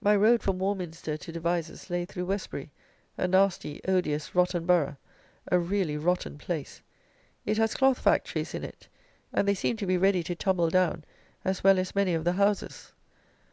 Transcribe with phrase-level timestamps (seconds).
[0.00, 2.70] My road from Warminster to Devizes lay through Westbury,
[3.18, 4.96] a nasty odious rotten borough,
[5.50, 6.80] a really rotten place.
[7.44, 8.86] It has cloth factories in it,
[9.32, 11.02] and they seem to be ready to tumble down
[11.44, 12.92] as well as many of the houses.